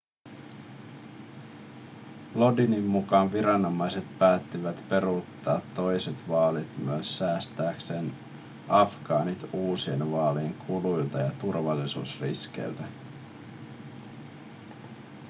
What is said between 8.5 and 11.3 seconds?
afgaanit uusien vaalien kuluilta